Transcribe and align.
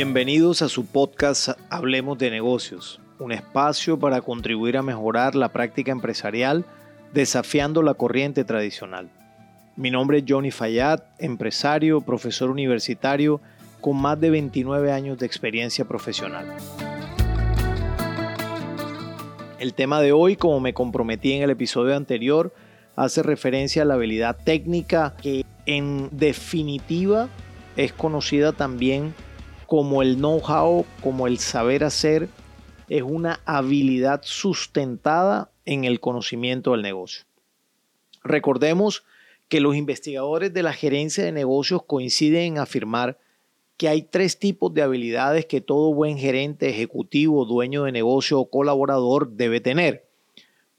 Bienvenidos 0.00 0.62
a 0.62 0.68
su 0.68 0.86
podcast 0.86 1.58
Hablemos 1.70 2.18
de 2.18 2.30
negocios, 2.30 3.00
un 3.18 3.32
espacio 3.32 3.98
para 3.98 4.20
contribuir 4.20 4.76
a 4.76 4.82
mejorar 4.82 5.34
la 5.34 5.48
práctica 5.48 5.90
empresarial 5.90 6.64
desafiando 7.12 7.82
la 7.82 7.94
corriente 7.94 8.44
tradicional. 8.44 9.10
Mi 9.74 9.90
nombre 9.90 10.18
es 10.18 10.24
Johnny 10.28 10.52
Fayad, 10.52 11.02
empresario, 11.18 12.00
profesor 12.00 12.48
universitario 12.48 13.40
con 13.80 13.96
más 13.96 14.20
de 14.20 14.30
29 14.30 14.92
años 14.92 15.18
de 15.18 15.26
experiencia 15.26 15.84
profesional. 15.84 16.46
El 19.58 19.74
tema 19.74 20.00
de 20.00 20.12
hoy, 20.12 20.36
como 20.36 20.60
me 20.60 20.74
comprometí 20.74 21.32
en 21.32 21.42
el 21.42 21.50
episodio 21.50 21.96
anterior, 21.96 22.54
hace 22.94 23.24
referencia 23.24 23.82
a 23.82 23.84
la 23.84 23.94
habilidad 23.94 24.36
técnica 24.44 25.16
que 25.20 25.44
en 25.66 26.08
definitiva 26.12 27.28
es 27.76 27.92
conocida 27.92 28.52
también 28.52 29.12
como 29.68 30.00
el 30.00 30.16
know-how, 30.16 30.86
como 31.02 31.26
el 31.26 31.38
saber 31.38 31.84
hacer, 31.84 32.30
es 32.88 33.02
una 33.02 33.40
habilidad 33.44 34.22
sustentada 34.24 35.50
en 35.66 35.84
el 35.84 36.00
conocimiento 36.00 36.72
del 36.72 36.80
negocio. 36.80 37.24
Recordemos 38.24 39.04
que 39.50 39.60
los 39.60 39.76
investigadores 39.76 40.54
de 40.54 40.62
la 40.62 40.72
gerencia 40.72 41.22
de 41.22 41.32
negocios 41.32 41.82
coinciden 41.82 42.54
en 42.54 42.58
afirmar 42.58 43.18
que 43.76 43.90
hay 43.90 44.00
tres 44.00 44.38
tipos 44.38 44.72
de 44.72 44.80
habilidades 44.80 45.44
que 45.44 45.60
todo 45.60 45.92
buen 45.92 46.16
gerente, 46.16 46.70
ejecutivo, 46.70 47.44
dueño 47.44 47.84
de 47.84 47.92
negocio 47.92 48.40
o 48.40 48.48
colaborador 48.48 49.32
debe 49.32 49.60
tener. 49.60 50.06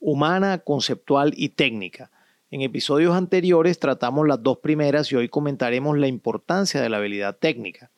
Humana, 0.00 0.58
conceptual 0.58 1.32
y 1.36 1.50
técnica. 1.50 2.10
En 2.50 2.62
episodios 2.62 3.14
anteriores 3.14 3.78
tratamos 3.78 4.26
las 4.26 4.42
dos 4.42 4.58
primeras 4.58 5.12
y 5.12 5.14
hoy 5.14 5.28
comentaremos 5.28 5.96
la 5.96 6.08
importancia 6.08 6.82
de 6.82 6.88
la 6.88 6.96
habilidad 6.96 7.36
técnica. 7.38 7.92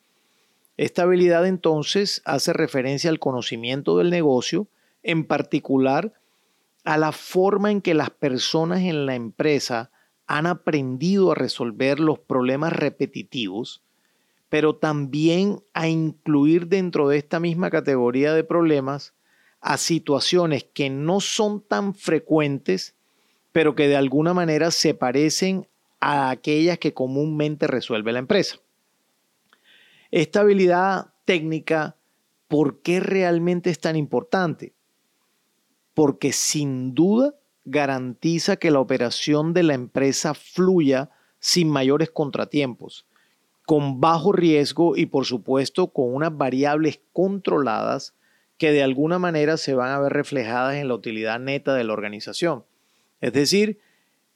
Esta 0.77 1.03
habilidad 1.03 1.45
entonces 1.45 2.21
hace 2.25 2.53
referencia 2.53 3.09
al 3.09 3.19
conocimiento 3.19 3.97
del 3.97 4.09
negocio, 4.09 4.67
en 5.03 5.25
particular 5.25 6.13
a 6.83 6.97
la 6.97 7.11
forma 7.11 7.71
en 7.71 7.81
que 7.81 7.93
las 7.93 8.09
personas 8.09 8.81
en 8.81 9.05
la 9.05 9.15
empresa 9.15 9.91
han 10.27 10.47
aprendido 10.47 11.31
a 11.31 11.35
resolver 11.35 11.99
los 11.99 12.19
problemas 12.19 12.73
repetitivos, 12.73 13.81
pero 14.49 14.75
también 14.75 15.61
a 15.73 15.87
incluir 15.87 16.67
dentro 16.67 17.07
de 17.07 17.17
esta 17.17 17.39
misma 17.39 17.69
categoría 17.69 18.33
de 18.33 18.43
problemas 18.43 19.13
a 19.61 19.77
situaciones 19.77 20.65
que 20.65 20.89
no 20.89 21.21
son 21.21 21.61
tan 21.61 21.95
frecuentes, 21.95 22.95
pero 23.51 23.75
que 23.75 23.87
de 23.87 23.95
alguna 23.95 24.33
manera 24.33 24.71
se 24.71 24.93
parecen 24.93 25.67
a 26.01 26.29
aquellas 26.29 26.79
que 26.79 26.93
comúnmente 26.93 27.67
resuelve 27.67 28.11
la 28.11 28.19
empresa. 28.19 28.57
Esta 30.15 30.41
habilidad 30.41 31.07
técnica, 31.25 31.97
¿por 32.47 32.83
qué 32.83 32.99
realmente 32.99 33.71
es 33.71 33.79
tan 33.79 33.95
importante? 33.95 34.75
Porque 35.95 36.33
sin 36.33 36.93
duda 36.93 37.33
garantiza 37.65 38.57
que 38.57 38.69
la 38.69 38.79
operación 38.79 39.55
de 39.55 39.63
la 39.63 39.73
empresa 39.73 40.35
fluya 40.35 41.09
sin 41.39 41.67
mayores 41.67 42.11
contratiempos, 42.11 43.07
con 43.65 44.01
bajo 44.01 44.33
riesgo 44.33 44.95
y 44.95 45.07
por 45.07 45.25
supuesto 45.25 45.87
con 45.87 46.13
unas 46.13 46.37
variables 46.37 47.01
controladas 47.11 48.13
que 48.59 48.71
de 48.71 48.83
alguna 48.83 49.17
manera 49.17 49.57
se 49.57 49.73
van 49.73 49.89
a 49.89 49.99
ver 49.99 50.13
reflejadas 50.13 50.75
en 50.75 50.89
la 50.89 50.93
utilidad 50.93 51.39
neta 51.39 51.73
de 51.73 51.85
la 51.85 51.93
organización. 51.93 52.65
Es 53.19 53.33
decir, 53.33 53.79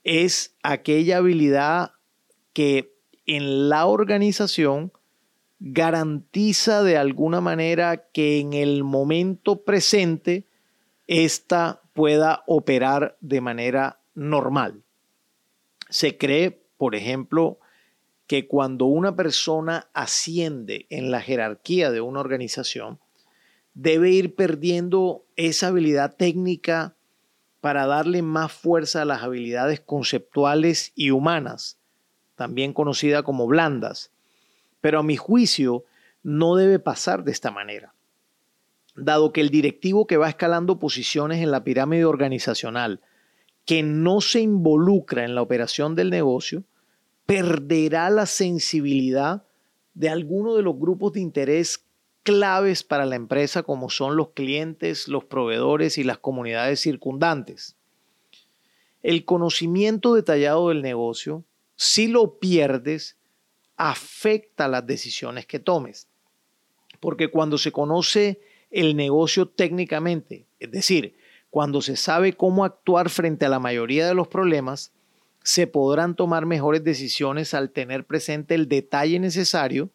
es 0.03 0.55
aquella 0.63 1.17
habilidad 1.17 1.91
que 2.53 2.95
en 3.27 3.69
la 3.69 3.85
organización 3.85 4.91
garantiza 5.59 6.83
de 6.83 6.97
alguna 6.97 7.41
manera 7.41 8.07
que 8.11 8.39
en 8.39 8.53
el 8.53 8.83
momento 8.83 9.63
presente 9.63 10.47
ésta 11.07 11.81
pueda 11.93 12.43
operar 12.45 13.17
de 13.21 13.41
manera 13.41 13.99
normal. 14.13 14.83
Se 15.89 16.17
cree, 16.17 16.63
por 16.77 16.95
ejemplo, 16.95 17.59
que 18.27 18.47
cuando 18.47 18.85
una 18.85 19.15
persona 19.15 19.89
asciende 19.93 20.85
en 20.89 21.11
la 21.11 21.21
jerarquía 21.21 21.91
de 21.91 22.01
una 22.01 22.19
organización, 22.19 22.99
debe 23.73 24.09
ir 24.09 24.35
perdiendo 24.35 25.25
esa 25.37 25.67
habilidad 25.67 26.15
técnica 26.15 26.95
para 27.61 27.87
darle 27.87 28.21
más 28.21 28.51
fuerza 28.51 29.01
a 29.01 29.05
las 29.05 29.23
habilidades 29.23 29.79
conceptuales 29.79 30.91
y 30.93 31.11
humanas, 31.11 31.77
también 32.35 32.73
conocida 32.73 33.23
como 33.23 33.47
blandas, 33.47 34.11
pero 34.87 34.99
a 34.99 35.03
mi 35.03 35.17
juicio 35.17 35.83
no 36.23 36.55
debe 36.55 36.79
pasar 36.79 37.25
de 37.25 37.33
esta 37.33 37.51
manera, 37.51 37.93
dado 38.95 39.33
que 39.33 39.41
el 39.41 39.49
directivo 39.49 40.07
que 40.07 40.15
va 40.15 40.29
escalando 40.29 40.79
posiciones 40.79 41.43
en 41.43 41.51
la 41.51 41.65
pirámide 41.65 42.05
organizacional, 42.05 43.01
que 43.65 43.83
no 43.83 44.21
se 44.21 44.39
involucra 44.39 45.25
en 45.25 45.35
la 45.35 45.41
operación 45.41 45.93
del 45.93 46.09
negocio, 46.09 46.63
perderá 47.25 48.09
la 48.09 48.25
sensibilidad 48.27 49.43
de 49.93 50.07
alguno 50.07 50.55
de 50.55 50.61
los 50.61 50.79
grupos 50.79 51.11
de 51.11 51.19
interés 51.19 51.83
claves 52.23 52.83
para 52.83 53.05
la 53.05 53.17
empresa 53.17 53.63
como 53.63 53.89
son 53.89 54.15
los 54.15 54.29
clientes, 54.29 55.09
los 55.09 55.25
proveedores 55.25 55.97
y 55.97 56.05
las 56.05 56.19
comunidades 56.19 56.79
circundantes. 56.79 57.75
El 59.03 59.25
conocimiento 59.25 60.15
detallado 60.15 60.69
del 60.69 60.81
negocio, 60.81 61.43
si 61.75 62.07
lo 62.07 62.39
pierdes, 62.39 63.17
afecta 63.77 64.67
las 64.67 64.85
decisiones 64.85 65.45
que 65.45 65.59
tomes. 65.59 66.07
Porque 66.99 67.29
cuando 67.29 67.57
se 67.57 67.71
conoce 67.71 68.41
el 68.71 68.95
negocio 68.95 69.47
técnicamente, 69.47 70.45
es 70.59 70.71
decir, 70.71 71.15
cuando 71.49 71.81
se 71.81 71.95
sabe 71.95 72.33
cómo 72.33 72.65
actuar 72.65 73.09
frente 73.09 73.45
a 73.45 73.49
la 73.49 73.59
mayoría 73.59 74.07
de 74.07 74.13
los 74.13 74.27
problemas, 74.27 74.91
se 75.43 75.65
podrán 75.65 76.15
tomar 76.15 76.45
mejores 76.45 76.83
decisiones 76.83 77.53
al 77.53 77.69
tener 77.69 78.05
presente 78.05 78.55
el 78.55 78.67
detalle 78.67 79.19
necesario 79.19 79.89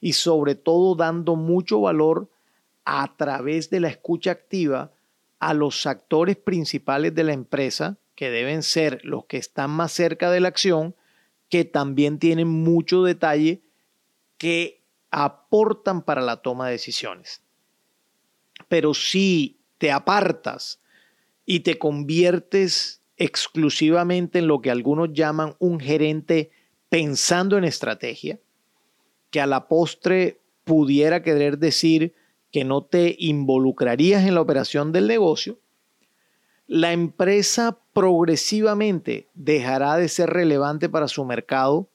y 0.00 0.14
sobre 0.14 0.54
todo 0.56 0.96
dando 0.96 1.36
mucho 1.36 1.80
valor 1.80 2.28
a 2.84 3.14
través 3.16 3.70
de 3.70 3.80
la 3.80 3.88
escucha 3.88 4.32
activa 4.32 4.90
a 5.38 5.54
los 5.54 5.86
actores 5.86 6.36
principales 6.36 7.14
de 7.14 7.22
la 7.22 7.32
empresa, 7.32 7.96
que 8.16 8.30
deben 8.30 8.64
ser 8.64 9.04
los 9.04 9.26
que 9.26 9.36
están 9.36 9.70
más 9.70 9.92
cerca 9.92 10.32
de 10.32 10.40
la 10.40 10.48
acción, 10.48 10.96
que 11.48 11.64
también 11.64 12.18
tienen 12.18 12.48
mucho 12.48 13.02
detalle 13.02 13.62
que 14.36 14.82
aportan 15.10 16.02
para 16.02 16.20
la 16.20 16.42
toma 16.42 16.66
de 16.66 16.72
decisiones. 16.72 17.42
Pero 18.68 18.94
si 18.94 19.60
te 19.78 19.90
apartas 19.90 20.80
y 21.46 21.60
te 21.60 21.78
conviertes 21.78 23.02
exclusivamente 23.16 24.38
en 24.40 24.46
lo 24.46 24.60
que 24.60 24.70
algunos 24.70 25.12
llaman 25.12 25.56
un 25.58 25.80
gerente 25.80 26.50
pensando 26.88 27.56
en 27.56 27.64
estrategia, 27.64 28.38
que 29.30 29.40
a 29.40 29.46
la 29.46 29.68
postre 29.68 30.40
pudiera 30.64 31.22
querer 31.22 31.58
decir 31.58 32.14
que 32.50 32.64
no 32.64 32.84
te 32.84 33.16
involucrarías 33.18 34.24
en 34.24 34.34
la 34.34 34.40
operación 34.40 34.92
del 34.92 35.06
negocio, 35.06 35.58
la 36.68 36.92
empresa 36.92 37.78
progresivamente 37.94 39.26
dejará 39.32 39.96
de 39.96 40.08
ser 40.08 40.28
relevante 40.28 40.90
para 40.90 41.08
su 41.08 41.24
mercado 41.24 41.88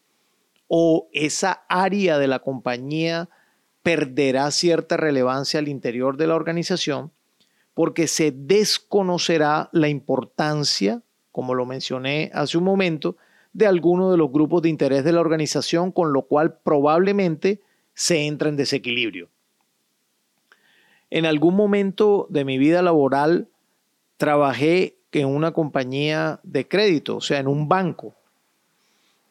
o 0.67 1.07
esa 1.13 1.63
área 1.69 2.17
de 2.17 2.28
la 2.28 2.39
compañía 2.39 3.29
perderá 3.83 4.50
cierta 4.50 4.97
relevancia 4.97 5.59
al 5.59 5.67
interior 5.67 6.17
de 6.17 6.25
la 6.25 6.35
organización 6.35 7.12
porque 7.75 8.07
se 8.07 8.31
desconocerá 8.31 9.69
la 9.72 9.89
importancia, 9.89 11.03
como 11.31 11.53
lo 11.53 11.68
mencioné 11.68 12.31
hace 12.33 12.57
un 12.57 12.63
momento, 12.63 13.15
de 13.53 13.68
alguno 13.68 14.09
de 14.09 14.18
los 14.18 14.31
grupos 14.31 14.63
de 14.63 14.69
interés 14.69 15.03
de 15.03 15.12
la 15.12 15.21
organización, 15.21 15.92
con 15.92 16.13
lo 16.13 16.24
cual 16.24 16.57
probablemente 16.63 17.62
se 17.94 18.25
entra 18.25 18.50
en 18.50 18.56
desequilibrio. 18.56 19.30
En 21.12 21.27
algún 21.27 21.56
momento 21.56 22.25
de 22.31 22.44
mi 22.44 22.57
vida 22.57 22.81
laboral 22.81 23.50
trabajé 24.23 24.95
en 25.11 25.27
una 25.27 25.51
compañía 25.51 26.39
de 26.43 26.65
crédito, 26.65 27.17
o 27.17 27.21
sea, 27.21 27.39
en 27.39 27.47
un 27.49 27.67
banco. 27.67 28.15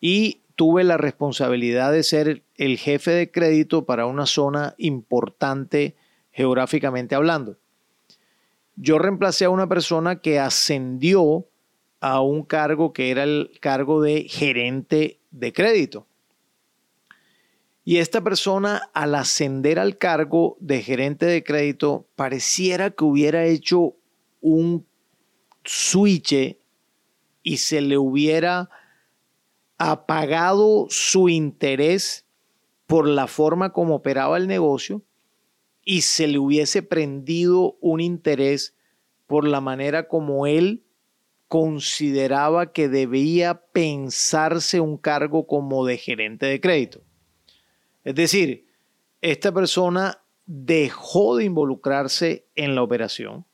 Y 0.02 0.42
tuve 0.54 0.84
la 0.84 0.98
responsabilidad 0.98 1.92
de 1.92 2.02
ser 2.02 2.42
el 2.56 2.76
jefe 2.76 3.10
de 3.12 3.30
crédito 3.30 3.86
para 3.86 4.04
una 4.04 4.26
zona 4.26 4.74
importante 4.76 5.96
geográficamente 6.30 7.14
hablando. 7.14 7.56
Yo 8.76 8.98
reemplacé 8.98 9.46
a 9.46 9.50
una 9.50 9.66
persona 9.66 10.20
que 10.20 10.38
ascendió 10.38 11.46
a 12.00 12.20
un 12.20 12.42
cargo 12.42 12.92
que 12.92 13.10
era 13.10 13.22
el 13.22 13.50
cargo 13.62 14.02
de 14.02 14.24
gerente 14.28 15.20
de 15.30 15.54
crédito. 15.54 16.06
Y 17.82 17.96
esta 17.96 18.20
persona, 18.20 18.90
al 18.92 19.14
ascender 19.14 19.78
al 19.78 19.96
cargo 19.96 20.58
de 20.60 20.82
gerente 20.82 21.24
de 21.24 21.42
crédito, 21.42 22.04
pareciera 22.14 22.90
que 22.90 23.04
hubiera 23.04 23.46
hecho 23.46 23.94
un 24.42 24.86
switch 25.64 26.58
y 27.42 27.56
se 27.56 27.80
le 27.80 27.96
hubiera 27.96 28.68
apagado 29.78 30.86
su 30.90 31.30
interés 31.30 32.26
por 32.86 33.08
la 33.08 33.26
forma 33.26 33.72
como 33.72 33.94
operaba 33.94 34.36
el 34.36 34.46
negocio 34.46 35.02
y 35.84 36.02
se 36.02 36.26
le 36.26 36.38
hubiese 36.38 36.82
prendido 36.82 37.78
un 37.80 38.00
interés 38.00 38.76
por 39.26 39.46
la 39.46 39.60
manera 39.60 40.08
como 40.08 40.46
él 40.46 40.84
consideraba 41.48 42.72
que 42.72 42.88
debía 42.88 43.62
pensarse 43.72 44.80
un 44.80 44.96
cargo 44.96 45.46
como 45.46 45.84
de 45.84 45.98
gerente 45.98 46.46
de 46.46 46.60
crédito. 46.60 47.02
Es 48.04 48.14
decir, 48.14 48.66
esta 49.20 49.52
persona 49.52 50.22
dejó 50.46 51.36
de 51.36 51.44
involucrarse 51.44 52.46
en 52.54 52.74
la 52.74 52.82
operación, 52.82 53.44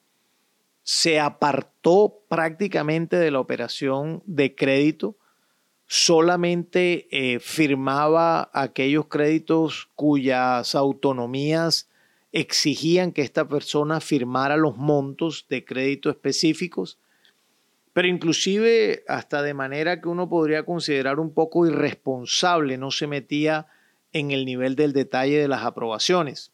se 0.90 1.20
apartó 1.20 2.22
prácticamente 2.30 3.16
de 3.16 3.30
la 3.30 3.40
operación 3.40 4.22
de 4.24 4.54
crédito, 4.54 5.16
solamente 5.86 7.08
eh, 7.10 7.40
firmaba 7.40 8.48
aquellos 8.54 9.04
créditos 9.04 9.90
cuyas 9.94 10.74
autonomías 10.74 11.90
exigían 12.32 13.12
que 13.12 13.20
esta 13.20 13.46
persona 13.46 14.00
firmara 14.00 14.56
los 14.56 14.78
montos 14.78 15.44
de 15.50 15.62
crédito 15.62 16.08
específicos, 16.08 16.98
pero 17.92 18.08
inclusive 18.08 19.04
hasta 19.08 19.42
de 19.42 19.52
manera 19.52 20.00
que 20.00 20.08
uno 20.08 20.30
podría 20.30 20.64
considerar 20.64 21.20
un 21.20 21.34
poco 21.34 21.66
irresponsable, 21.66 22.78
no 22.78 22.90
se 22.92 23.06
metía 23.06 23.66
en 24.14 24.30
el 24.30 24.46
nivel 24.46 24.74
del 24.74 24.94
detalle 24.94 25.38
de 25.38 25.48
las 25.48 25.64
aprobaciones. 25.64 26.50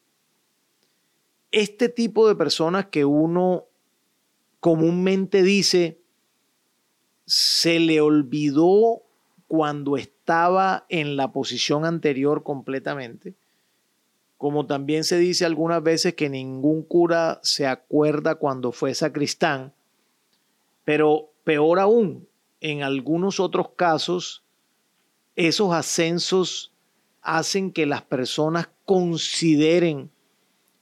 Este 1.52 1.88
tipo 1.88 2.26
de 2.26 2.34
personas 2.34 2.86
que 2.86 3.04
uno 3.04 3.69
comúnmente 4.64 5.43
dice 5.43 5.99
se 7.26 7.78
le 7.81 8.00
olvidó 8.00 9.02
cuando 9.46 9.99
estaba 9.99 10.87
en 10.88 11.19
la 11.19 11.32
posición 11.32 11.84
anterior 11.84 12.43
completamente, 12.44 13.34
como 14.38 14.64
también 14.64 15.05
se 15.05 15.19
dice 15.19 15.44
algunas 15.44 15.82
veces 15.82 16.14
que 16.14 16.31
ningún 16.31 16.82
cura 16.82 17.40
se 17.43 17.66
acuerda 17.66 18.37
cuando 18.37 18.72
fue 18.72 18.94
sacristán, 18.94 19.75
pero 20.82 21.28
peor 21.44 21.78
aún, 21.78 22.26
en 22.62 22.82
algunos 22.82 23.40
otros 23.40 23.69
casos, 23.76 24.44
esos 25.37 25.75
ascensos 25.75 26.72
hacen 27.20 27.70
que 27.70 27.84
las 27.84 28.00
personas 28.00 28.70
consideren 28.87 30.10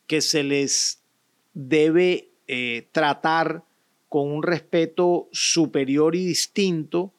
que 0.07 0.21
se 0.21 0.45
les 0.45 1.03
debe 1.53 2.31
eh, 2.47 2.87
tratar 2.93 3.65
con 4.13 4.31
un 4.31 4.43
respeto 4.43 5.31
superior 5.33 6.15
y 6.15 6.27
distinto 6.27 7.15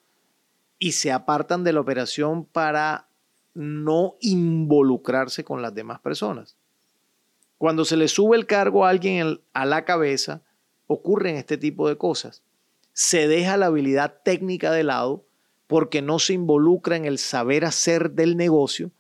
y 0.77 0.91
se 0.91 1.11
apartan 1.11 1.63
de 1.63 1.73
la 1.73 1.79
operación 1.79 2.45
para 2.45 3.07
no 3.55 4.15
involucrarse 4.21 5.43
con 5.43 5.63
las 5.63 5.73
demás 5.73 6.01
personas. 6.01 6.55
Cuando 7.57 7.83
se 7.83 7.97
le 7.97 8.07
sube 8.07 8.37
el 8.37 8.45
cargo 8.45 8.85
a 8.85 8.89
alguien 8.89 9.41
a 9.53 9.65
la 9.65 9.85
cabeza, 9.85 10.43
ocurren 10.85 11.35
este 11.35 11.57
tipo 11.57 11.89
de 11.89 11.97
cosas. 11.97 12.43
Se 12.91 13.27
deja 13.27 13.57
la 13.57 13.65
habilidad 13.65 14.21
técnica 14.23 14.69
de 14.69 14.83
lado 14.83 15.25
porque 15.65 16.03
no 16.03 16.19
se 16.19 16.33
involucra 16.33 16.95
en 16.95 17.05
el 17.05 17.17
saber 17.17 17.65
hacer 17.65 18.11
del 18.11 18.37
negocio 18.37 18.91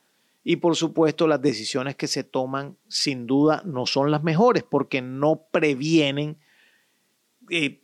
y 0.43 0.55
por 0.55 0.75
supuesto 0.75 1.27
las 1.27 1.43
decisiones 1.43 1.95
que 1.95 2.07
se 2.07 2.23
toman 2.23 2.75
sin 2.87 3.27
duda 3.27 3.61
no 3.65 3.85
son 3.85 4.09
las 4.09 4.23
mejores 4.23 4.63
porque 4.63 5.03
no 5.03 5.45
previenen 5.51 6.39
eh, 7.51 7.82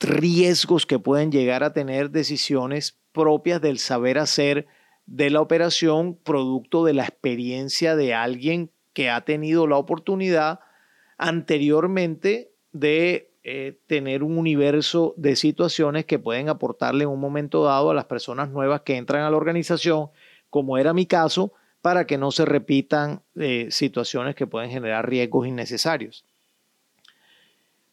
riesgos 0.00 0.86
que 0.86 0.98
pueden 0.98 1.30
llegar 1.30 1.62
a 1.62 1.72
tener 1.72 2.10
decisiones 2.10 2.98
propias 3.12 3.60
del 3.60 3.78
saber 3.78 4.18
hacer 4.18 4.66
de 5.06 5.30
la 5.30 5.40
operación, 5.40 6.16
producto 6.16 6.84
de 6.84 6.94
la 6.94 7.04
experiencia 7.04 7.96
de 7.96 8.14
alguien 8.14 8.70
que 8.92 9.10
ha 9.10 9.20
tenido 9.22 9.66
la 9.66 9.76
oportunidad 9.76 10.60
anteriormente 11.18 12.52
de 12.72 13.32
eh, 13.42 13.78
tener 13.86 14.22
un 14.22 14.38
universo 14.38 15.14
de 15.16 15.36
situaciones 15.36 16.04
que 16.04 16.18
pueden 16.18 16.48
aportarle 16.48 17.04
en 17.04 17.10
un 17.10 17.20
momento 17.20 17.64
dado 17.64 17.90
a 17.90 17.94
las 17.94 18.04
personas 18.06 18.50
nuevas 18.50 18.82
que 18.82 18.96
entran 18.96 19.22
a 19.22 19.30
la 19.30 19.36
organización, 19.36 20.10
como 20.48 20.78
era 20.78 20.92
mi 20.92 21.06
caso, 21.06 21.52
para 21.82 22.06
que 22.06 22.18
no 22.18 22.30
se 22.30 22.44
repitan 22.44 23.22
eh, 23.36 23.68
situaciones 23.70 24.34
que 24.34 24.46
pueden 24.46 24.70
generar 24.70 25.08
riesgos 25.08 25.46
innecesarios. 25.46 26.24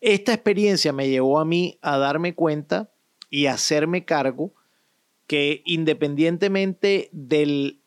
Esta 0.02 0.34
experiencia 0.34 0.94
me 0.94 1.10
llevó 1.10 1.40
a 1.40 1.46
mí 1.46 1.80
a 1.82 1.98
darme 1.98 2.36
cuenta 2.36 2.92
y 3.30 3.48
hacerme 3.48 4.06
cargo 4.06 4.54
que 5.26 5.62
independientemente 5.66 7.10
del 7.12 7.82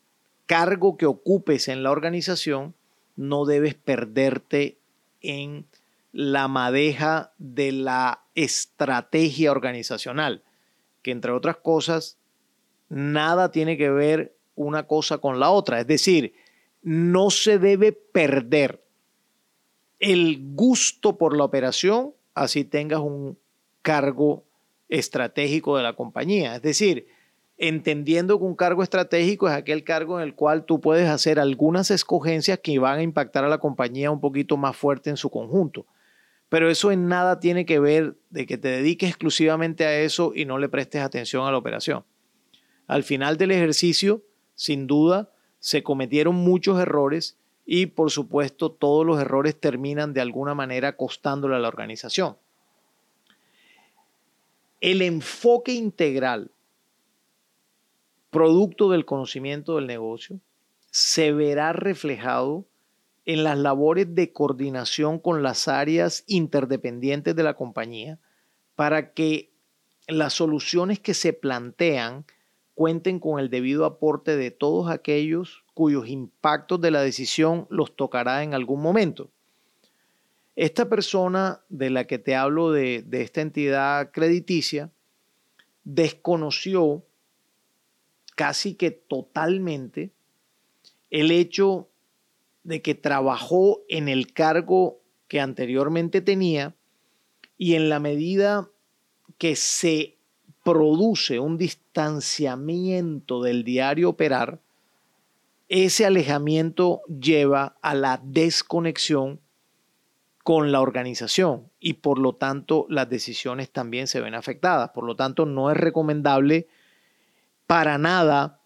cargo 0.45 0.97
que 0.97 1.05
ocupes 1.05 1.67
en 1.67 1.81
la 1.83 1.91
organización, 1.91 2.75
no 3.15 3.45
debes 3.45 3.73
perderte 3.73 4.77
en 5.21 5.65
la 6.11 6.47
madeja 6.47 7.33
de 7.37 7.71
la 7.71 8.23
estrategia 8.35 9.51
organizacional, 9.51 10.43
que 11.01 11.11
entre 11.11 11.31
otras 11.31 11.57
cosas, 11.57 12.17
nada 12.89 13.51
tiene 13.51 13.77
que 13.77 13.89
ver 13.89 14.35
una 14.55 14.83
cosa 14.87 15.19
con 15.19 15.39
la 15.39 15.49
otra. 15.49 15.79
Es 15.79 15.87
decir, 15.87 16.33
no 16.81 17.29
se 17.29 17.57
debe 17.57 17.93
perder 17.93 18.83
el 20.01 20.39
gusto 20.55 21.17
por 21.17 21.37
la 21.37 21.45
operación 21.45 22.13
así 22.33 22.65
tengas 22.65 22.99
un 22.99 23.37
cargo 23.81 24.43
estratégico 24.89 25.77
de 25.77 25.83
la 25.83 25.95
compañía. 25.95 26.55
Es 26.55 26.61
decir, 26.61 27.07
entendiendo 27.57 28.39
que 28.39 28.43
un 28.43 28.55
cargo 28.55 28.83
estratégico 28.83 29.47
es 29.47 29.53
aquel 29.53 29.83
cargo 29.83 30.19
en 30.19 30.27
el 30.27 30.35
cual 30.35 30.65
tú 30.65 30.81
puedes 30.81 31.07
hacer 31.07 31.39
algunas 31.39 31.91
escogencias 31.91 32.59
que 32.59 32.79
van 32.79 32.99
a 32.99 33.03
impactar 33.03 33.45
a 33.45 33.49
la 33.49 33.59
compañía 33.59 34.11
un 34.11 34.19
poquito 34.19 34.57
más 34.57 34.75
fuerte 34.75 35.11
en 35.11 35.17
su 35.17 35.29
conjunto. 35.29 35.85
Pero 36.49 36.69
eso 36.69 36.91
en 36.91 37.07
nada 37.07 37.39
tiene 37.39 37.65
que 37.65 37.79
ver 37.79 38.17
de 38.31 38.45
que 38.45 38.57
te 38.57 38.67
dediques 38.69 39.09
exclusivamente 39.09 39.85
a 39.85 39.99
eso 39.99 40.33
y 40.35 40.45
no 40.45 40.57
le 40.57 40.67
prestes 40.67 41.01
atención 41.01 41.47
a 41.47 41.51
la 41.51 41.57
operación. 41.57 42.03
Al 42.87 43.03
final 43.03 43.37
del 43.37 43.51
ejercicio, 43.51 44.23
sin 44.55 44.87
duda, 44.87 45.31
se 45.59 45.83
cometieron 45.83 46.35
muchos 46.35 46.81
errores 46.81 47.37
y 47.65 47.87
por 47.87 48.11
supuesto 48.11 48.71
todos 48.71 49.05
los 49.05 49.19
errores 49.19 49.59
terminan 49.59 50.13
de 50.13 50.21
alguna 50.21 50.53
manera 50.53 50.95
costándole 50.95 51.55
a 51.55 51.59
la 51.59 51.67
organización. 51.67 52.37
El 54.79 55.01
enfoque 55.01 55.73
integral, 55.73 56.51
producto 58.31 58.89
del 58.89 59.05
conocimiento 59.05 59.75
del 59.75 59.87
negocio, 59.87 60.39
se 60.89 61.31
verá 61.31 61.71
reflejado 61.71 62.65
en 63.25 63.43
las 63.43 63.57
labores 63.57 64.13
de 64.15 64.33
coordinación 64.33 65.19
con 65.19 65.43
las 65.43 65.67
áreas 65.67 66.23
interdependientes 66.27 67.35
de 67.35 67.43
la 67.43 67.53
compañía 67.53 68.17
para 68.75 69.13
que 69.13 69.51
las 70.07 70.33
soluciones 70.33 70.99
que 70.99 71.13
se 71.13 71.33
plantean 71.33 72.25
cuenten 72.81 73.19
con 73.19 73.39
el 73.39 73.51
debido 73.51 73.85
aporte 73.85 74.35
de 74.35 74.49
todos 74.49 74.89
aquellos 74.89 75.63
cuyos 75.75 76.07
impactos 76.07 76.81
de 76.81 76.89
la 76.89 77.03
decisión 77.03 77.67
los 77.69 77.95
tocará 77.95 78.41
en 78.41 78.55
algún 78.55 78.81
momento. 78.81 79.29
Esta 80.55 80.89
persona 80.89 81.61
de 81.69 81.91
la 81.91 82.07
que 82.07 82.17
te 82.17 82.33
hablo 82.33 82.71
de, 82.71 83.03
de 83.03 83.21
esta 83.21 83.41
entidad 83.41 84.09
crediticia 84.11 84.89
desconoció 85.83 87.05
casi 88.35 88.73
que 88.73 88.89
totalmente 88.89 90.09
el 91.11 91.29
hecho 91.29 91.87
de 92.63 92.81
que 92.81 92.95
trabajó 92.95 93.81
en 93.89 94.09
el 94.09 94.33
cargo 94.33 95.03
que 95.27 95.39
anteriormente 95.39 96.19
tenía 96.19 96.73
y 97.59 97.75
en 97.75 97.89
la 97.89 97.99
medida 97.99 98.71
que 99.37 99.55
se 99.55 100.17
produce 100.63 101.39
un 101.39 101.57
distanciamiento 101.57 103.41
del 103.41 103.63
diario 103.63 104.09
operar, 104.09 104.59
ese 105.69 106.05
alejamiento 106.05 107.01
lleva 107.07 107.77
a 107.81 107.95
la 107.95 108.19
desconexión 108.23 109.39
con 110.43 110.71
la 110.71 110.81
organización 110.81 111.69
y 111.79 111.93
por 111.93 112.19
lo 112.19 112.33
tanto 112.33 112.85
las 112.89 113.09
decisiones 113.09 113.71
también 113.71 114.07
se 114.07 114.19
ven 114.19 114.35
afectadas. 114.35 114.89
Por 114.89 115.05
lo 115.05 115.15
tanto, 115.15 115.45
no 115.45 115.71
es 115.71 115.77
recomendable 115.77 116.67
para 117.67 117.97
nada 117.97 118.59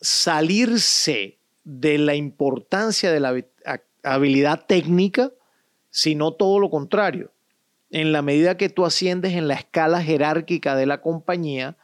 salirse 0.00 1.38
de 1.62 1.98
la 1.98 2.14
importancia 2.14 3.12
de 3.12 3.20
la 3.20 3.44
habilidad 4.02 4.64
técnica, 4.66 5.30
sino 5.90 6.32
todo 6.32 6.58
lo 6.58 6.70
contrario 6.70 7.30
en 7.90 8.12
la 8.12 8.22
medida 8.22 8.56
que 8.56 8.68
tú 8.68 8.84
asciendes 8.84 9.34
en 9.34 9.48
la 9.48 9.54
escala 9.54 10.02
jerárquica 10.02 10.76
de 10.76 10.86
la 10.86 11.00
compañía, 11.00 11.76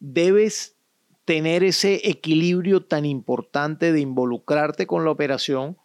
debes 0.00 0.76
tener 1.24 1.64
ese 1.64 2.08
equilibrio 2.08 2.84
tan 2.84 3.04
importante 3.04 3.92
de 3.92 4.00
involucrarte 4.00 4.86
con 4.86 5.04
la 5.04 5.10
operación, 5.10 5.78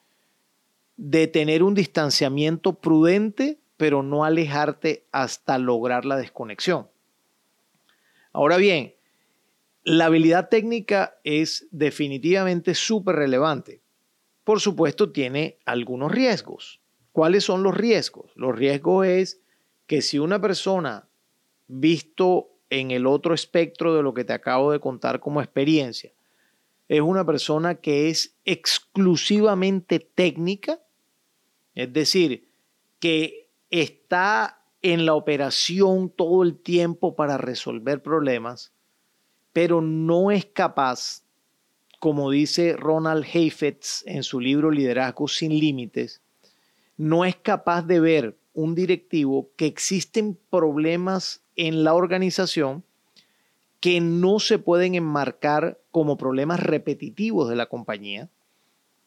de 0.98 1.28
tener 1.28 1.64
un 1.64 1.76
distanciamiento 1.76 2.74
prudente, 2.80 3.60
pero 3.78 4.04
no 4.04 4.26
alejarte 4.26 5.06
hasta 5.14 5.58
lograr 5.58 6.04
la 6.04 6.18
desconexión. 6.18 6.90
Ahora 8.34 8.58
bien, 8.58 8.94
La 9.84 10.06
habilidad 10.06 10.50
técnica 10.50 11.18
es 11.24 11.68
definitivamente 11.72 12.76
súper 12.76 13.16
relevante. 13.16 13.82
Por 14.44 14.60
supuesto, 14.60 15.12
tiene 15.12 15.58
algunos 15.66 16.12
riesgos. 16.12 16.82
¿Cuáles 17.20 17.44
son 17.44 17.64
los 17.64 17.76
riesgos? 17.76 18.32
Los 18.36 18.58
riesgos 18.58 19.06
es 19.06 19.42
que 19.88 20.02
si 20.02 20.20
una 20.20 20.40
persona, 20.40 21.10
visto 21.68 22.48
en 22.70 22.92
el 22.92 23.06
otro 23.06 23.34
espectro 23.34 23.94
de 23.94 24.02
lo 24.02 24.14
que 24.14 24.24
te 24.24 24.32
acabo 24.32 24.72
de 24.72 24.80
contar 24.80 25.20
como 25.20 25.42
experiencia, 25.42 26.14
es 26.88 27.02
una 27.02 27.26
persona 27.26 27.76
que 27.76 28.10
es 28.10 28.38
exclusivamente 28.46 30.00
técnica, 30.00 30.80
es 31.76 31.92
decir, 31.92 32.48
que 33.02 33.50
está 33.70 34.64
en 34.82 35.06
la 35.06 35.14
operación 35.14 36.10
todo 36.12 36.42
el 36.42 36.56
tiempo 36.56 37.18
para 37.18 37.38
resolver 37.38 38.02
problemas, 38.02 38.72
pero 39.52 39.82
no 39.82 40.32
es 40.32 40.46
capaz, 40.46 41.26
como 42.00 42.32
dice 42.32 42.78
Ronald 42.78 43.26
Heifetz 43.26 44.04
en 44.06 44.24
su 44.24 44.40
libro 44.40 44.72
Liderazgo 44.72 45.28
sin 45.28 45.60
Límites, 45.60 46.22
no 47.00 47.24
es 47.24 47.38
capaz 47.38 47.84
de 47.84 48.02
ver 48.02 48.38
un 48.54 48.76
directivo 48.76 49.52
que 49.56 49.68
existen 49.68 50.38
problemas 50.50 51.42
en 51.56 51.86
la 51.86 51.94
organización 51.94 52.84
que 53.80 54.02
no 54.02 54.40
se 54.40 54.60
pueden 54.60 54.96
enmarcar 54.96 55.80
como 55.92 56.18
problemas 56.18 56.60
repetitivos 56.60 57.48
de 57.48 57.56
la 57.56 57.68
compañía, 57.68 58.28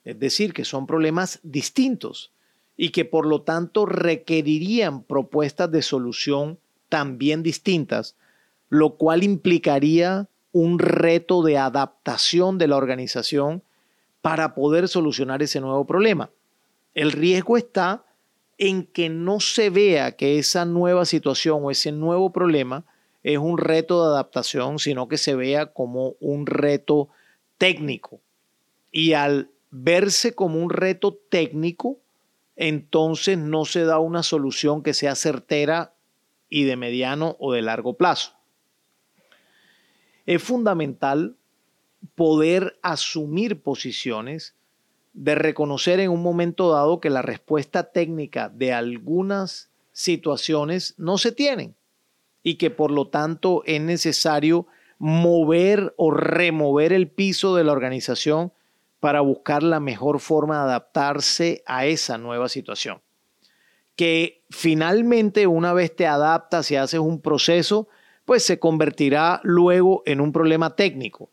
es 0.04 0.18
decir, 0.18 0.54
que 0.54 0.64
son 0.64 0.86
problemas 0.86 1.38
distintos 1.42 2.32
y 2.78 2.92
que 2.92 3.04
por 3.04 3.26
lo 3.26 3.42
tanto 3.42 3.84
requerirían 3.84 5.02
propuestas 5.02 5.70
de 5.70 5.82
solución 5.82 6.58
también 6.88 7.42
distintas, 7.42 8.16
lo 8.70 8.96
cual 8.96 9.22
implicaría 9.22 10.30
un 10.52 10.78
reto 10.78 11.42
de 11.42 11.58
adaptación 11.58 12.56
de 12.56 12.68
la 12.68 12.76
organización 12.76 13.62
para 14.22 14.54
poder 14.54 14.88
solucionar 14.88 15.42
ese 15.42 15.60
nuevo 15.60 15.86
problema. 15.86 16.30
El 16.94 17.12
riesgo 17.12 17.56
está 17.56 18.04
en 18.58 18.86
que 18.86 19.08
no 19.08 19.40
se 19.40 19.70
vea 19.70 20.12
que 20.12 20.38
esa 20.38 20.64
nueva 20.64 21.04
situación 21.04 21.60
o 21.62 21.70
ese 21.70 21.92
nuevo 21.92 22.32
problema 22.32 22.84
es 23.22 23.38
un 23.38 23.58
reto 23.58 24.02
de 24.02 24.10
adaptación, 24.14 24.78
sino 24.78 25.08
que 25.08 25.18
se 25.18 25.34
vea 25.34 25.66
como 25.66 26.16
un 26.20 26.46
reto 26.46 27.08
técnico. 27.56 28.20
Y 28.90 29.14
al 29.14 29.50
verse 29.70 30.34
como 30.34 30.60
un 30.60 30.70
reto 30.70 31.18
técnico, 31.28 31.98
entonces 32.56 33.38
no 33.38 33.64
se 33.64 33.84
da 33.84 33.98
una 33.98 34.22
solución 34.22 34.82
que 34.82 34.92
sea 34.92 35.14
certera 35.14 35.94
y 36.48 36.64
de 36.64 36.76
mediano 36.76 37.36
o 37.38 37.52
de 37.52 37.62
largo 37.62 37.96
plazo. 37.96 38.36
Es 40.26 40.42
fundamental 40.42 41.36
poder 42.14 42.78
asumir 42.82 43.62
posiciones 43.62 44.54
de 45.12 45.34
reconocer 45.34 46.00
en 46.00 46.10
un 46.10 46.22
momento 46.22 46.72
dado 46.72 47.00
que 47.00 47.10
la 47.10 47.22
respuesta 47.22 47.92
técnica 47.92 48.48
de 48.48 48.72
algunas 48.72 49.70
situaciones 49.92 50.94
no 50.96 51.18
se 51.18 51.32
tienen 51.32 51.76
y 52.42 52.56
que 52.56 52.70
por 52.70 52.90
lo 52.90 53.08
tanto 53.08 53.62
es 53.66 53.80
necesario 53.80 54.66
mover 54.98 55.94
o 55.96 56.10
remover 56.10 56.92
el 56.92 57.08
piso 57.08 57.54
de 57.56 57.64
la 57.64 57.72
organización 57.72 58.52
para 59.00 59.20
buscar 59.20 59.62
la 59.62 59.80
mejor 59.80 60.20
forma 60.20 60.58
de 60.58 60.62
adaptarse 60.62 61.62
a 61.66 61.86
esa 61.86 62.18
nueva 62.18 62.48
situación. 62.48 63.02
Que 63.96 64.42
finalmente 64.48 65.46
una 65.46 65.72
vez 65.72 65.94
te 65.94 66.06
adaptas 66.06 66.70
y 66.70 66.76
haces 66.76 67.00
un 67.00 67.20
proceso, 67.20 67.88
pues 68.24 68.44
se 68.44 68.58
convertirá 68.60 69.40
luego 69.42 70.02
en 70.06 70.20
un 70.20 70.32
problema 70.32 70.76
técnico. 70.76 71.30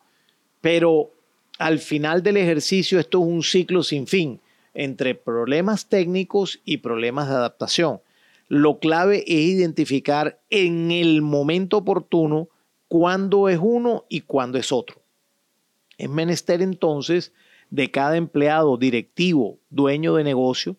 Pero 0.62 1.12
al 1.60 1.80
final 1.80 2.24
del 2.24 2.38
ejercicio 2.38 3.00
esto 3.00 3.20
es 3.20 3.26
un 3.28 3.44
ciclo 3.44 3.84
sin 3.84 4.08
fin 4.08 4.42
entre 4.74 5.14
problemas 5.14 5.90
técnicos 5.90 6.62
y 6.64 6.78
problemas 6.78 7.28
de 7.28 7.36
adaptación. 7.36 8.02
Lo 8.48 8.80
clave 8.80 9.24
es 9.28 9.42
identificar 9.42 10.40
en 10.50 10.90
el 10.90 11.22
momento 11.22 11.78
oportuno 11.78 12.48
cuándo 12.88 13.50
es 13.50 13.60
uno 13.62 14.06
y 14.10 14.22
cuándo 14.22 14.58
es 14.58 14.72
otro. 14.72 15.02
Es 15.98 16.10
menester 16.10 16.62
entonces 16.62 17.34
de 17.70 17.92
cada 17.92 18.16
empleado, 18.16 18.78
directivo, 18.78 19.60
dueño 19.70 20.16
de 20.16 20.24
negocio, 20.24 20.78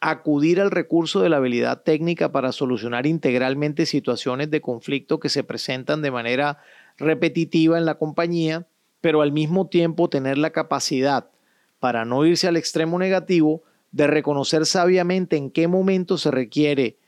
acudir 0.00 0.60
al 0.60 0.72
recurso 0.72 1.20
de 1.20 1.28
la 1.28 1.36
habilidad 1.36 1.82
técnica 1.82 2.32
para 2.32 2.52
solucionar 2.52 3.06
integralmente 3.06 3.86
situaciones 3.86 4.50
de 4.50 4.60
conflicto 4.60 5.20
que 5.20 5.28
se 5.28 5.44
presentan 5.44 6.02
de 6.02 6.10
manera 6.10 6.58
repetitiva 6.98 7.78
en 7.78 7.86
la 7.86 7.94
compañía, 7.94 8.66
pero 9.00 9.22
al 9.22 9.32
mismo 9.32 9.68
tiempo 9.68 10.08
tener 10.08 10.38
la 10.38 10.50
capacidad, 10.50 11.30
para 11.78 12.04
no 12.04 12.24
irse 12.24 12.48
al 12.48 12.56
extremo 12.56 12.98
negativo, 12.98 13.62
de 13.92 14.06
reconocer 14.06 14.66
sabiamente 14.66 15.36
en 15.36 15.50
qué 15.50 15.68
momento 15.68 16.18
se 16.18 16.30
requiere 16.30 16.98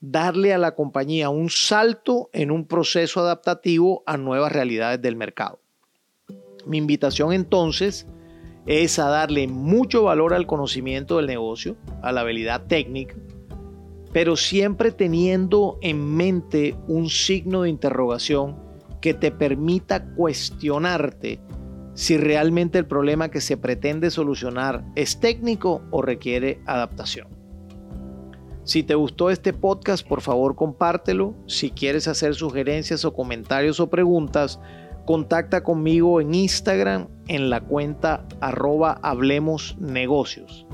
darle 0.00 0.52
a 0.52 0.58
la 0.58 0.74
compañía 0.74 1.30
un 1.30 1.50
salto 1.50 2.30
en 2.32 2.50
un 2.50 2.66
proceso 2.66 3.20
adaptativo 3.20 4.02
a 4.06 4.16
nuevas 4.16 4.52
realidades 4.52 5.00
del 5.00 5.16
mercado. 5.16 5.60
Mi 6.66 6.78
invitación 6.78 7.32
entonces 7.32 8.06
es 8.66 8.98
a 8.98 9.08
darle 9.08 9.46
mucho 9.48 10.04
valor 10.04 10.34
al 10.34 10.46
conocimiento 10.46 11.16
del 11.16 11.26
negocio, 11.26 11.76
a 12.02 12.12
la 12.12 12.22
habilidad 12.22 12.66
técnica, 12.66 13.14
pero 14.12 14.36
siempre 14.36 14.90
teniendo 14.90 15.78
en 15.82 16.16
mente 16.16 16.76
un 16.88 17.08
signo 17.08 17.62
de 17.62 17.70
interrogación 17.70 18.65
que 19.06 19.14
te 19.14 19.30
permita 19.30 20.04
cuestionarte 20.04 21.38
si 21.94 22.16
realmente 22.16 22.76
el 22.76 22.86
problema 22.86 23.28
que 23.28 23.40
se 23.40 23.56
pretende 23.56 24.10
solucionar 24.10 24.84
es 24.96 25.20
técnico 25.20 25.80
o 25.92 26.02
requiere 26.02 26.58
adaptación. 26.66 27.28
Si 28.64 28.82
te 28.82 28.96
gustó 28.96 29.30
este 29.30 29.52
podcast, 29.52 30.04
por 30.04 30.22
favor 30.22 30.56
compártelo. 30.56 31.36
Si 31.46 31.70
quieres 31.70 32.08
hacer 32.08 32.34
sugerencias 32.34 33.04
o 33.04 33.14
comentarios 33.14 33.78
o 33.78 33.88
preguntas, 33.88 34.58
contacta 35.04 35.62
conmigo 35.62 36.20
en 36.20 36.34
Instagram 36.34 37.06
en 37.28 37.48
la 37.48 37.60
cuenta 37.60 38.26
arroba 38.40 38.98
Hablemos 39.04 39.76
Negocios. 39.78 40.66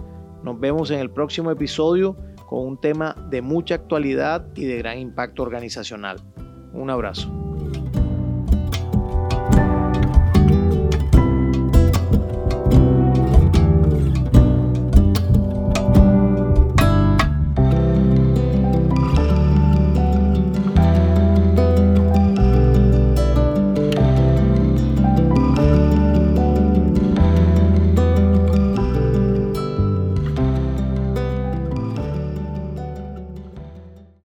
Nos 0.42 0.58
vemos 0.58 0.90
en 0.90 1.00
el 1.00 1.10
próximo 1.10 1.50
episodio 1.50 2.16
con 2.48 2.66
un 2.66 2.80
tema 2.80 3.14
de 3.28 3.42
mucha 3.42 3.74
actualidad 3.74 4.46
y 4.54 4.64
de 4.64 4.78
gran 4.78 4.98
impacto 4.98 5.42
organizacional. 5.42 6.16
Un 6.72 6.88
abrazo. 6.88 7.51